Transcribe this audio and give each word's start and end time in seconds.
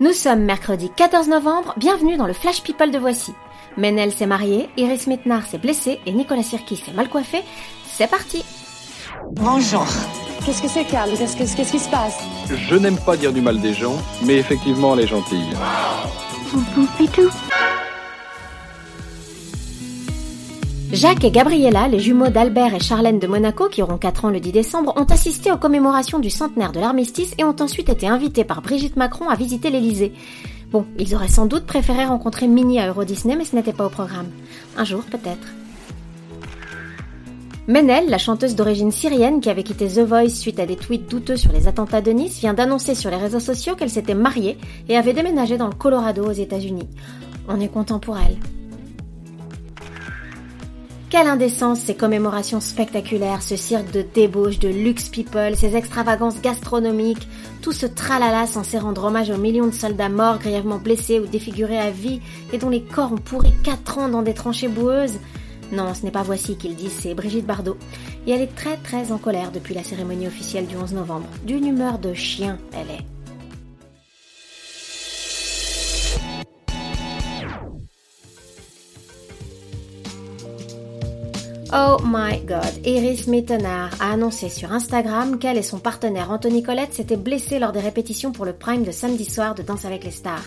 Nous 0.00 0.12
sommes 0.12 0.42
mercredi 0.44 0.90
14 0.94 1.28
novembre, 1.28 1.74
bienvenue 1.78 2.16
dans 2.16 2.26
le 2.26 2.32
Flash 2.34 2.62
People 2.62 2.90
de 2.90 2.98
Voici. 2.98 3.32
Menel 3.78 4.12
s'est 4.12 4.26
marié, 4.26 4.68
Iris 4.76 5.06
Mitnar 5.06 5.44
s'est 5.46 5.58
blessé 5.58 6.00
et 6.06 6.12
Nicolas 6.12 6.42
Sirkis 6.42 6.76
s'est 6.76 6.92
mal 6.92 7.08
coiffé. 7.08 7.42
C'est 7.86 8.08
parti 8.10 8.44
Bonjour. 9.32 9.86
Qu'est-ce 10.44 10.62
que 10.62 10.68
c'est, 10.68 10.84
Carl 10.84 11.10
Qu'est-ce 11.16 11.36
que- 11.36 11.56
qu'est-ce 11.56 11.72
qui 11.72 11.78
se 11.78 11.88
passe? 11.88 12.18
Je 12.68 12.74
n'aime 12.76 12.98
pas 12.98 13.16
dire 13.16 13.32
du 13.32 13.40
mal 13.40 13.58
des 13.60 13.72
gens, 13.72 13.96
mais 14.24 14.34
effectivement, 14.36 14.94
elle 14.94 15.04
est 15.04 15.06
gentille. 15.08 15.50
Jacques 20.92 21.24
et 21.24 21.30
Gabriella, 21.30 21.88
les 21.88 21.98
jumeaux 21.98 22.28
d'Albert 22.28 22.74
et 22.74 22.80
Charlène 22.80 23.18
de 23.18 23.26
Monaco, 23.26 23.68
qui 23.68 23.82
auront 23.82 23.98
4 23.98 24.26
ans 24.26 24.30
le 24.30 24.38
10 24.38 24.52
décembre, 24.52 24.94
ont 24.96 25.04
assisté 25.04 25.50
aux 25.50 25.56
commémorations 25.56 26.20
du 26.20 26.30
centenaire 26.30 26.72
de 26.72 26.78
l'armistice 26.78 27.34
et 27.38 27.44
ont 27.44 27.56
ensuite 27.60 27.88
été 27.88 28.06
invités 28.06 28.44
par 28.44 28.62
Brigitte 28.62 28.96
Macron 28.96 29.28
à 29.28 29.34
visiter 29.34 29.70
l'Elysée. 29.70 30.12
Bon, 30.70 30.86
ils 30.98 31.14
auraient 31.14 31.28
sans 31.28 31.46
doute 31.46 31.66
préféré 31.66 32.04
rencontrer 32.04 32.46
Minnie 32.46 32.78
à 32.78 32.88
Euro 32.88 33.04
Disney, 33.04 33.36
mais 33.36 33.44
ce 33.44 33.56
n'était 33.56 33.72
pas 33.72 33.86
au 33.86 33.90
programme. 33.90 34.28
Un 34.76 34.84
jour, 34.84 35.02
peut-être. 35.10 35.48
Menel, 37.66 38.08
la 38.08 38.18
chanteuse 38.18 38.54
d'origine 38.54 38.92
syrienne 38.92 39.40
qui 39.40 39.50
avait 39.50 39.64
quitté 39.64 39.88
The 39.88 40.06
Voice 40.06 40.28
suite 40.28 40.60
à 40.60 40.66
des 40.66 40.76
tweets 40.76 41.10
douteux 41.10 41.36
sur 41.36 41.50
les 41.50 41.66
attentats 41.66 42.00
de 42.00 42.12
Nice, 42.12 42.38
vient 42.38 42.54
d'annoncer 42.54 42.94
sur 42.94 43.10
les 43.10 43.16
réseaux 43.16 43.40
sociaux 43.40 43.74
qu'elle 43.74 43.90
s'était 43.90 44.14
mariée 44.14 44.56
et 44.88 44.96
avait 44.96 45.14
déménagé 45.14 45.56
dans 45.56 45.66
le 45.66 45.74
Colorado 45.74 46.24
aux 46.24 46.32
États-Unis. 46.32 46.88
On 47.48 47.60
est 47.60 47.68
content 47.68 47.98
pour 47.98 48.16
elle. 48.16 48.36
Quelle 51.16 51.28
indécence 51.28 51.80
ces 51.80 51.94
commémorations 51.94 52.60
spectaculaires, 52.60 53.40
ce 53.40 53.56
cirque 53.56 53.90
de 53.90 54.02
débauche, 54.02 54.58
de 54.58 54.68
luxe 54.68 55.08
people, 55.08 55.56
ces 55.56 55.74
extravagances 55.74 56.42
gastronomiques, 56.42 57.26
tout 57.62 57.72
ce 57.72 57.86
tralala 57.86 58.46
censé 58.46 58.78
rendre 58.78 59.04
hommage 59.04 59.30
aux 59.30 59.38
millions 59.38 59.68
de 59.68 59.72
soldats 59.72 60.10
morts, 60.10 60.38
grièvement 60.38 60.76
blessés 60.76 61.18
ou 61.18 61.26
défigurés 61.26 61.78
à 61.78 61.90
vie 61.90 62.20
et 62.52 62.58
dont 62.58 62.68
les 62.68 62.82
corps 62.82 63.14
ont 63.14 63.16
pourri 63.16 63.54
4 63.64 63.96
ans 63.96 64.08
dans 64.10 64.20
des 64.20 64.34
tranchées 64.34 64.68
boueuses. 64.68 65.18
Non, 65.72 65.94
ce 65.94 66.02
n'est 66.04 66.10
pas 66.10 66.22
Voici 66.22 66.58
qu'ils 66.58 66.76
disent, 66.76 66.98
c'est 67.00 67.14
Brigitte 67.14 67.46
Bardot. 67.46 67.78
Et 68.26 68.32
elle 68.32 68.42
est 68.42 68.54
très 68.54 68.76
très 68.76 69.10
en 69.10 69.16
colère 69.16 69.52
depuis 69.52 69.72
la 69.72 69.84
cérémonie 69.84 70.26
officielle 70.26 70.66
du 70.66 70.76
11 70.76 70.92
novembre. 70.92 71.28
D'une 71.46 71.66
humeur 71.66 71.98
de 71.98 72.12
chien, 72.12 72.58
elle 72.74 72.94
est. 72.94 73.15
Oh 81.72 81.96
my 82.04 82.42
god, 82.46 82.86
Iris 82.86 83.26
Mittenard 83.26 83.90
a 83.98 84.12
annoncé 84.12 84.48
sur 84.48 84.70
Instagram 84.72 85.36
qu'elle 85.38 85.56
et 85.56 85.62
son 85.62 85.80
partenaire 85.80 86.30
Anthony 86.30 86.62
Colette 86.62 86.92
s'étaient 86.92 87.16
blessés 87.16 87.58
lors 87.58 87.72
des 87.72 87.80
répétitions 87.80 88.30
pour 88.30 88.44
le 88.44 88.52
prime 88.52 88.84
de 88.84 88.92
samedi 88.92 89.24
soir 89.24 89.56
de 89.56 89.62
Danse 89.62 89.84
avec 89.84 90.04
les 90.04 90.12
stars. 90.12 90.44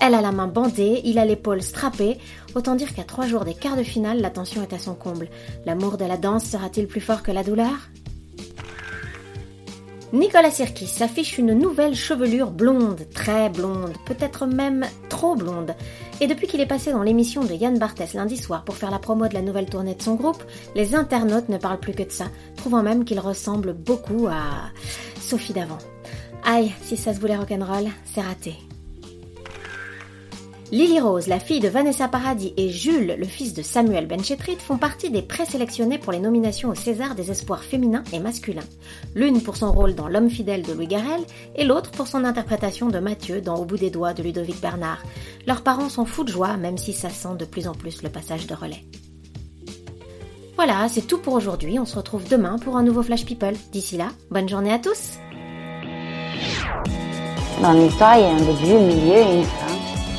Elle 0.00 0.14
a 0.14 0.22
la 0.22 0.32
main 0.32 0.46
bandée, 0.46 1.02
il 1.04 1.18
a 1.18 1.26
l'épaule 1.26 1.60
strappée, 1.60 2.16
autant 2.54 2.76
dire 2.76 2.94
qu'à 2.94 3.04
trois 3.04 3.26
jours 3.26 3.44
des 3.44 3.52
quarts 3.52 3.76
de 3.76 3.82
finale, 3.82 4.22
la 4.22 4.30
tension 4.30 4.62
est 4.62 4.72
à 4.72 4.78
son 4.78 4.94
comble. 4.94 5.28
L'amour 5.66 5.98
de 5.98 6.06
la 6.06 6.16
danse 6.16 6.44
sera-t-il 6.44 6.86
plus 6.86 7.02
fort 7.02 7.22
que 7.22 7.30
la 7.30 7.44
douleur? 7.44 7.90
Nicolas 10.14 10.50
Sirkis 10.50 10.86
s'affiche 10.86 11.38
une 11.38 11.54
nouvelle 11.54 11.96
chevelure 11.96 12.52
blonde, 12.52 13.04
très 13.12 13.50
blonde, 13.50 13.92
peut-être 14.06 14.46
même 14.46 14.86
blonde. 15.34 15.74
Et 16.20 16.26
depuis 16.26 16.46
qu'il 16.46 16.60
est 16.60 16.66
passé 16.66 16.92
dans 16.92 17.02
l'émission 17.02 17.42
de 17.44 17.54
Yann 17.54 17.78
Barthès 17.78 18.14
lundi 18.14 18.36
soir 18.36 18.64
pour 18.64 18.76
faire 18.76 18.90
la 18.90 18.98
promo 18.98 19.26
de 19.28 19.34
la 19.34 19.42
nouvelle 19.42 19.70
tournée 19.70 19.94
de 19.94 20.02
son 20.02 20.14
groupe, 20.14 20.42
les 20.74 20.94
internautes 20.94 21.48
ne 21.48 21.58
parlent 21.58 21.80
plus 21.80 21.94
que 21.94 22.02
de 22.02 22.12
ça, 22.12 22.26
trouvant 22.56 22.82
même 22.82 23.04
qu'il 23.04 23.20
ressemble 23.20 23.72
beaucoup 23.72 24.26
à 24.26 24.70
Sophie 25.20 25.54
d'avant. 25.54 25.78
Aïe, 26.44 26.72
si 26.82 26.96
ça 26.96 27.14
se 27.14 27.20
voulait 27.20 27.36
rock'n'roll, 27.36 27.88
c'est 28.04 28.20
raté. 28.20 28.54
Lily 30.72 30.98
Rose, 30.98 31.26
la 31.26 31.38
fille 31.38 31.60
de 31.60 31.68
Vanessa 31.68 32.08
Paradis, 32.08 32.54
et 32.56 32.70
Jules, 32.70 33.16
le 33.18 33.26
fils 33.26 33.52
de 33.52 33.62
Samuel 33.62 34.06
Benchetrit, 34.06 34.56
font 34.56 34.78
partie 34.78 35.10
des 35.10 35.22
présélectionnés 35.22 35.98
pour 35.98 36.12
les 36.12 36.18
nominations 36.18 36.70
au 36.70 36.74
César 36.74 37.14
des 37.14 37.30
espoirs 37.30 37.62
féminins 37.62 38.02
et 38.12 38.18
masculins. 38.18 38.62
L'une 39.14 39.42
pour 39.42 39.56
son 39.56 39.72
rôle 39.72 39.94
dans 39.94 40.08
L'homme 40.08 40.30
fidèle 40.30 40.62
de 40.62 40.72
Louis 40.72 40.86
Garrel 40.86 41.20
et 41.54 41.64
l'autre 41.64 41.90
pour 41.90 42.08
son 42.08 42.24
interprétation 42.24 42.88
de 42.88 42.98
Mathieu 42.98 43.40
dans 43.40 43.56
Au 43.56 43.64
bout 43.64 43.76
des 43.76 43.90
doigts 43.90 44.14
de 44.14 44.22
Ludovic 44.22 44.60
Bernard. 44.60 45.02
Leurs 45.46 45.62
parents 45.62 45.90
sont 45.90 46.06
fous 46.06 46.24
de 46.24 46.32
joie, 46.32 46.56
même 46.56 46.78
si 46.78 46.94
ça 46.94 47.10
sent 47.10 47.36
de 47.38 47.44
plus 47.44 47.68
en 47.68 47.74
plus 47.74 48.02
le 48.02 48.08
passage 48.08 48.46
de 48.46 48.54
relais. 48.54 48.84
Voilà, 50.56 50.88
c'est 50.88 51.06
tout 51.06 51.18
pour 51.18 51.34
aujourd'hui. 51.34 51.78
On 51.78 51.84
se 51.84 51.96
retrouve 51.96 52.26
demain 52.28 52.58
pour 52.58 52.76
un 52.76 52.82
nouveau 52.82 53.02
Flash 53.02 53.26
People. 53.26 53.54
D'ici 53.70 53.96
là, 53.96 54.08
bonne 54.30 54.48
journée 54.48 54.72
à 54.72 54.78
tous! 54.78 55.18
Dans 57.60 57.72
l'histoire, 57.72 58.16
il 58.18 58.22
y 58.22 58.24
a 58.24 58.30
un 58.30 58.36
début, 58.36 58.72
un 58.72 58.86
milieu 58.86 59.20
une. 59.20 59.63